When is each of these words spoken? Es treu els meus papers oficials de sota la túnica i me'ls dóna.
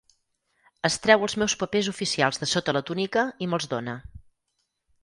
Es 0.89 0.95
treu 1.03 1.25
els 1.27 1.35
meus 1.41 1.55
papers 1.65 1.91
oficials 1.93 2.43
de 2.45 2.51
sota 2.55 2.77
la 2.79 2.85
túnica 2.89 3.29
i 3.47 3.53
me'ls 3.53 3.73
dóna. 3.77 3.97